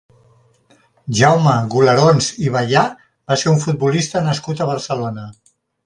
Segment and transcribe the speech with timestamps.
[1.19, 5.33] Jaume Gularons i Bayà va ser un futbolista nascut a Barcelona.